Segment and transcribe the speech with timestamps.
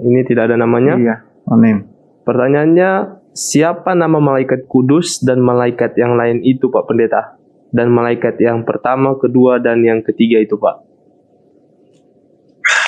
[0.00, 0.96] Ini tidak ada namanya.
[0.96, 1.16] Iya.
[1.46, 1.84] Amin.
[2.22, 2.90] Pertanyaannya,
[3.30, 7.36] siapa nama malaikat kudus dan malaikat yang lain itu Pak Pendeta?
[7.70, 10.82] Dan malaikat yang pertama, kedua, dan yang ketiga itu Pak.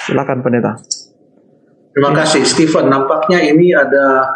[0.02, 0.74] Silakan Pendeta.
[1.92, 2.88] Terima kasih Stephen.
[2.88, 4.26] Nampaknya ini ada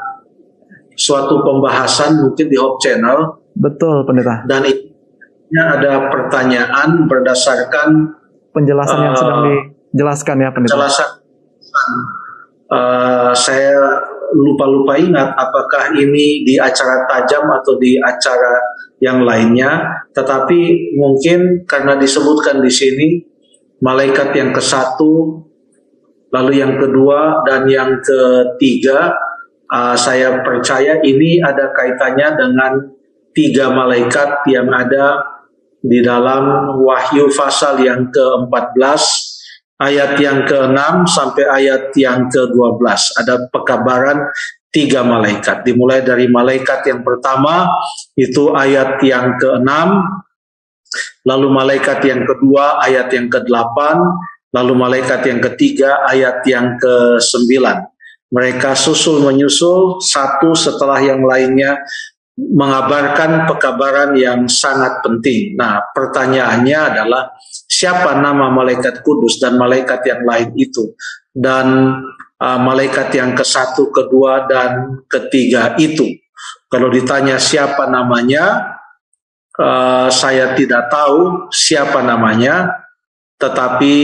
[0.95, 4.45] suatu pembahasan mungkin di Hope Channel Betul Pendeta.
[4.45, 4.93] dan ini
[5.53, 8.17] ada pertanyaan berdasarkan
[8.49, 9.41] Penjelasan yang Eh, sedang
[9.93, 10.73] dijelaskan ya Pendeta.
[10.73, 11.09] penjelasan.
[12.67, 13.79] Eh, saya
[14.35, 18.59] lupa-lupa ingat apakah ini di acara tajam atau di acara
[18.99, 23.09] yang lainnya, tetapi mungkin karena disebutkan di sini
[23.79, 25.47] malaikat yang ke satu,
[26.35, 29.15] lalu yang kedua dan yang ketiga,
[29.71, 32.73] eh, saya percaya ini ada kaitannya dengan
[33.31, 35.23] tiga malaikat yang ada
[35.87, 39.26] di dalam Wahyu pasal yang ke-14
[39.77, 42.85] ayat yang ke-6 sampai ayat yang ke-12
[43.21, 44.29] ada pekabaran
[44.73, 45.65] tiga malaikat.
[45.65, 47.69] Dimulai dari malaikat yang pertama
[48.17, 49.71] itu ayat yang ke-6
[51.27, 53.79] lalu malaikat yang kedua ayat yang ke-8
[54.55, 57.51] lalu malaikat yang ketiga ayat yang ke-9
[58.31, 61.83] mereka susul menyusul satu setelah yang lainnya
[62.37, 65.57] mengabarkan pekabaran yang sangat penting.
[65.57, 67.33] Nah, pertanyaannya adalah
[67.77, 70.97] siapa nama malaikat kudus dan malaikat yang lain itu?
[71.37, 72.01] Dan
[72.41, 76.17] uh, malaikat yang ke satu, kedua, dan ketiga itu.
[76.73, 78.77] Kalau ditanya siapa namanya,
[79.61, 82.73] uh, saya tidak tahu siapa namanya,
[83.37, 83.95] tetapi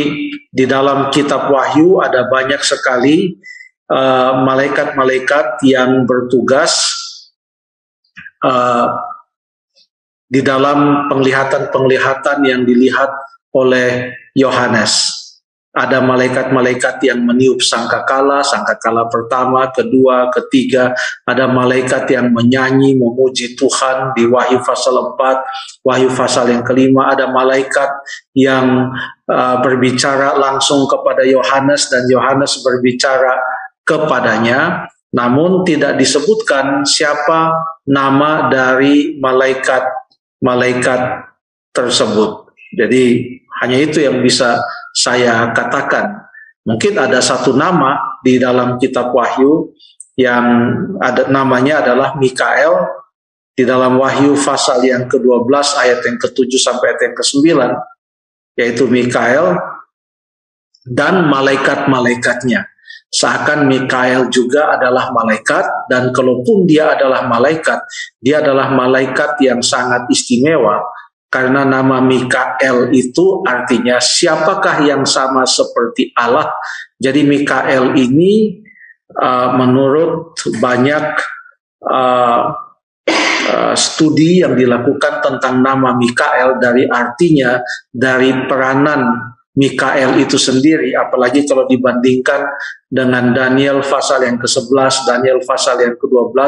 [0.52, 3.40] di dalam kitab Wahyu ada banyak sekali
[3.88, 6.92] uh, malaikat-malaikat yang bertugas
[8.44, 8.92] uh,
[10.28, 13.12] di dalam penglihatan-penglihatan yang dilihat
[13.52, 15.20] oleh Yohanes.
[15.72, 20.92] Ada malaikat-malaikat yang meniup sangkakala, sangkakala pertama, kedua, ketiga.
[21.24, 27.08] Ada malaikat yang menyanyi, memuji Tuhan di Wahyu pasal 4, Wahyu pasal yang kelima.
[27.16, 27.88] Ada malaikat
[28.36, 28.92] yang
[29.24, 33.40] uh, berbicara langsung kepada Yohanes dan Yohanes berbicara
[33.88, 34.92] kepadanya.
[35.16, 37.48] Namun tidak disebutkan siapa
[37.88, 39.88] nama dari malaikat
[40.44, 41.32] malaikat
[41.72, 42.52] tersebut.
[42.76, 44.58] Jadi hanya itu yang bisa
[44.90, 46.26] saya katakan.
[46.66, 49.70] Mungkin ada satu nama di dalam kitab Wahyu
[50.18, 50.46] yang
[50.98, 52.90] ada namanya adalah Mikael
[53.54, 55.46] di dalam Wahyu pasal yang ke-12
[55.78, 57.46] ayat yang ke-7 sampai ayat yang ke-9
[58.58, 59.56] yaitu Mikael
[60.82, 62.66] dan malaikat-malaikatnya.
[63.12, 67.78] Seakan Mikael juga adalah malaikat dan kalaupun dia adalah malaikat,
[68.18, 70.80] dia adalah malaikat yang sangat istimewa
[71.32, 76.52] karena nama Mikael itu artinya siapakah yang sama seperti Allah.
[77.00, 78.60] Jadi Mikael ini
[79.16, 81.16] uh, menurut banyak
[81.88, 82.52] uh,
[83.48, 91.44] uh, studi yang dilakukan tentang nama Mikael dari artinya dari peranan Mikael itu sendiri, apalagi
[91.44, 92.56] kalau dibandingkan
[92.88, 96.40] dengan Daniel pasal yang ke-11, Daniel pasal yang ke-12,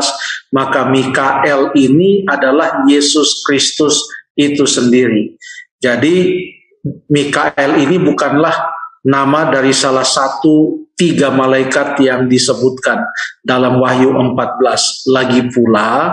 [0.57, 4.01] maka Mikael ini adalah Yesus Kristus
[4.35, 5.39] itu sendiri.
[5.79, 6.47] Jadi
[7.09, 8.53] Mikael ini bukanlah
[9.05, 13.03] nama dari salah satu tiga malaikat yang disebutkan
[13.41, 15.09] dalam Wahyu 14.
[15.11, 16.13] Lagi pula,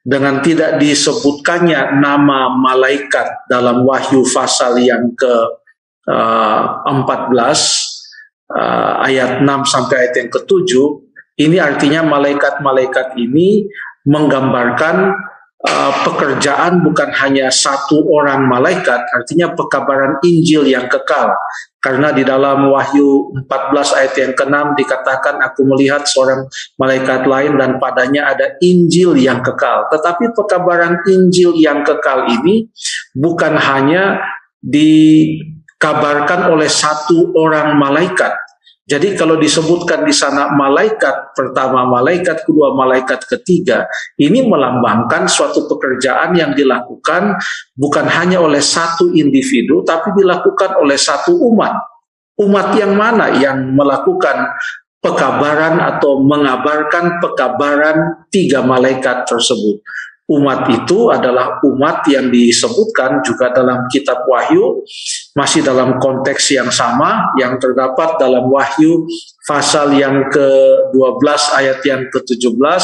[0.00, 5.34] dengan tidak disebutkannya nama malaikat dalam Wahyu pasal yang ke
[6.08, 7.30] uh, 14
[8.50, 10.70] uh, ayat 6 sampai ayat yang ke-7
[11.40, 13.68] ini artinya malaikat-malaikat ini
[14.08, 15.12] menggambarkan
[15.66, 21.34] uh, pekerjaan bukan hanya satu orang malaikat artinya pekabaran Injil yang kekal
[21.80, 26.44] karena di dalam Wahyu 14 ayat yang ke-6 dikatakan aku melihat seorang
[26.76, 32.68] malaikat lain dan padanya ada Injil yang kekal tetapi pekabaran Injil yang kekal ini
[33.16, 34.20] bukan hanya
[34.60, 38.32] dikabarkan oleh satu orang malaikat.
[38.90, 43.86] Jadi kalau disebutkan di sana malaikat pertama, malaikat kedua, malaikat ketiga,
[44.18, 47.38] ini melambangkan suatu pekerjaan yang dilakukan
[47.78, 51.86] bukan hanya oleh satu individu, tapi dilakukan oleh satu umat.
[52.42, 54.58] Umat yang mana yang melakukan
[54.98, 59.86] pekabaran atau mengabarkan pekabaran tiga malaikat tersebut?
[60.30, 64.86] Umat itu adalah umat yang disebutkan juga dalam kitab Wahyu
[65.34, 69.10] masih dalam konteks yang sama yang terdapat dalam Wahyu
[69.42, 71.26] pasal yang ke-12
[71.58, 72.82] ayat yang ke-17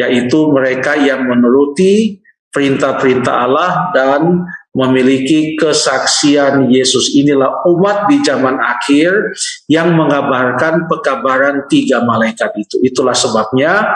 [0.00, 7.14] yaitu mereka yang menuruti perintah-perintah Allah dan memiliki kesaksian Yesus.
[7.18, 9.34] Inilah umat di zaman akhir
[9.66, 12.78] yang mengabarkan pekabaran tiga malaikat itu.
[12.82, 13.86] Itulah sebabnya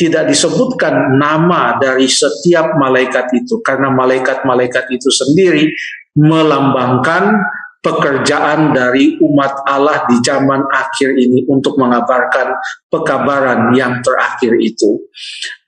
[0.00, 5.68] tidak disebutkan nama dari setiap malaikat itu karena malaikat-malaikat itu sendiri
[6.16, 7.36] melambangkan
[7.84, 12.56] pekerjaan dari umat Allah di zaman akhir ini untuk mengabarkan
[12.88, 15.04] pekabaran yang terakhir itu.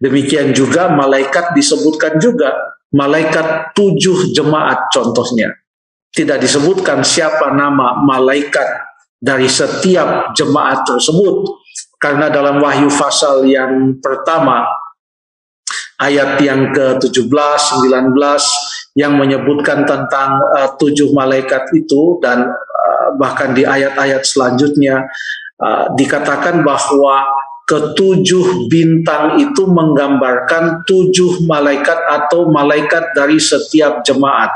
[0.00, 2.56] Demikian juga malaikat disebutkan juga
[2.96, 5.52] malaikat tujuh jemaat contohnya.
[6.12, 11.61] Tidak disebutkan siapa nama malaikat dari setiap jemaat tersebut.
[12.02, 14.66] Karena dalam wahyu pasal yang pertama,
[16.02, 23.62] ayat yang ke-17, 19, yang menyebutkan tentang uh, tujuh malaikat itu dan uh, bahkan di
[23.62, 25.06] ayat-ayat selanjutnya
[25.62, 27.22] uh, dikatakan bahwa
[27.70, 34.50] ketujuh bintang itu menggambarkan tujuh malaikat atau malaikat dari setiap jemaat.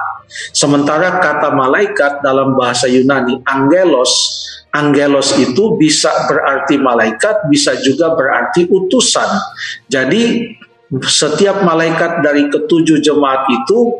[0.50, 4.42] Sementara kata malaikat dalam bahasa Yunani angelos,
[4.74, 9.30] angelos itu bisa berarti malaikat, bisa juga berarti utusan.
[9.86, 10.54] Jadi
[11.06, 13.98] setiap malaikat dari ketujuh jemaat itu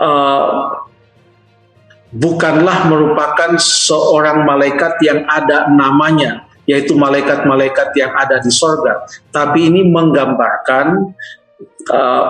[0.00, 0.80] uh,
[2.14, 9.04] bukanlah merupakan seorang malaikat yang ada namanya yaitu malaikat-malaikat yang ada di sorga.
[9.28, 11.12] Tapi ini menggambarkan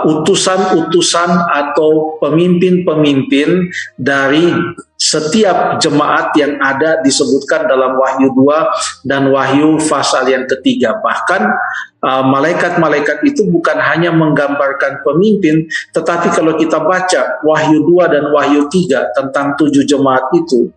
[0.05, 4.51] utusan-utusan uh, atau pemimpin-pemimpin dari
[4.95, 10.97] setiap jemaat yang ada disebutkan dalam Wahyu 2 dan Wahyu pasal yang ketiga.
[11.03, 11.43] Bahkan
[12.03, 18.71] uh, malaikat-malaikat itu bukan hanya menggambarkan pemimpin, tetapi kalau kita baca Wahyu 2 dan Wahyu
[18.71, 20.73] 3 tentang tujuh jemaat itu,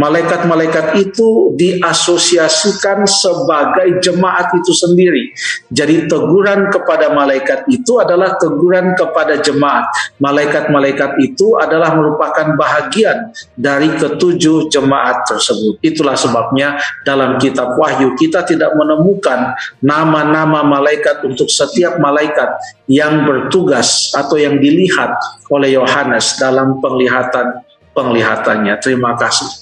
[0.00, 5.28] Malaikat-malaikat itu diasosiasikan sebagai jemaat itu sendiri.
[5.68, 9.92] Jadi teguran kepada malaikat itu adalah teguran kepada jemaat.
[10.16, 15.76] Malaikat-malaikat itu adalah merupakan bahagian dari ketujuh jemaat tersebut.
[15.84, 19.52] Itulah sebabnya dalam kitab Wahyu kita tidak menemukan
[19.84, 22.56] nama-nama malaikat untuk setiap malaikat
[22.88, 25.12] yang bertugas atau yang dilihat
[25.52, 27.60] oleh Yohanes dalam penglihatan
[27.92, 28.80] penglihatannya.
[28.80, 29.59] Terima kasih.